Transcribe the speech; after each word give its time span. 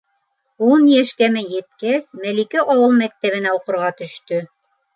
Ун 0.69 0.87
йәшкәме 0.93 1.43
еткәс, 1.57 2.09
Мәликә 2.25 2.65
ауыл 2.65 2.99
мәктәбенә 3.05 3.55
уҡырға 3.61 3.95
төштө. 4.03 4.45